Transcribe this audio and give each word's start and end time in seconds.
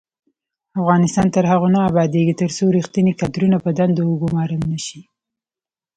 افغانستان 0.81 1.27
تر 1.35 1.43
هغو 1.51 1.67
نه 1.75 1.79
ابادیږي، 1.89 2.33
ترڅو 2.41 2.65
ریښتیني 2.77 3.13
کادرونه 3.19 3.57
په 3.65 3.69
دندو 3.77 4.01
وګمارل 4.07 4.61
نشي. 4.71 5.01